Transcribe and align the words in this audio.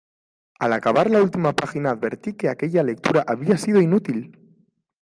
Al 0.57 0.73
acabar 0.73 1.11
la 1.11 1.21
última 1.21 1.53
página 1.53 1.91
advertí 1.91 2.33
que 2.33 2.49
aquella 2.49 2.81
lectura 2.81 3.23
había 3.27 3.55
sido 3.59 3.79
inútil. 3.81 4.35